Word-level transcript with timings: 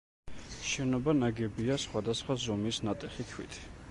შენობა 0.67 1.13
ნაგებია 1.17 1.77
სხვადასხვა 1.85 2.39
ზომის 2.47 2.83
ნატეხი 2.87 3.29
ქვით. 3.35 3.63